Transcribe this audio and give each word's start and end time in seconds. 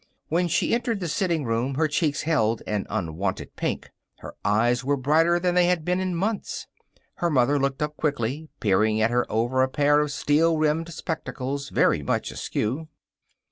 When 0.29 0.47
she 0.47 0.73
entered 0.73 0.99
the 0.99 1.07
sitting 1.07 1.45
room 1.45 1.75
her 1.75 1.87
cheeks 1.87 2.23
held 2.23 2.63
an 2.65 2.87
unwonted 2.89 3.55
pink. 3.55 3.91
Her 4.17 4.33
eyes 4.43 4.83
were 4.83 4.97
brighter 4.97 5.39
than 5.39 5.53
they 5.53 5.67
had 5.67 5.85
been 5.85 5.99
in 5.99 6.15
months. 6.15 6.65
Her 7.17 7.29
mother 7.29 7.59
looked 7.59 7.83
up 7.83 7.97
quickly, 7.97 8.49
peering 8.59 8.99
at 8.99 9.11
her 9.11 9.31
over 9.31 9.61
a 9.61 9.69
pair 9.69 9.99
of 9.99 10.11
steel 10.11 10.57
rimmed 10.57 10.91
spectacles, 10.91 11.69
very 11.69 12.01
much 12.01 12.31
askew. 12.31 12.87